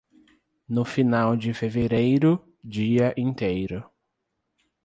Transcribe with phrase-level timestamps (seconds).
[0.67, 3.85] No final de fevereiro, dia inteiro.